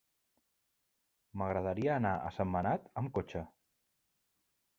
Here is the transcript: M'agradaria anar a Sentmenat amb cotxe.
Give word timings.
M'agradaria 1.41 1.93
anar 1.97 2.15
a 2.15 2.33
Sentmenat 2.39 2.89
amb 3.03 3.13
cotxe. 3.19 3.45